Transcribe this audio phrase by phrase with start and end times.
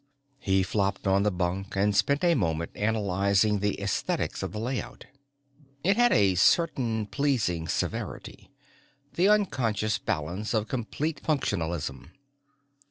[0.39, 5.05] _He flopped on the bunk and spent a moment analyzing the aesthetics of the layout.
[5.83, 8.49] It had a certain pleasing severity,
[9.13, 12.09] the unconscious balance of complete functionalism.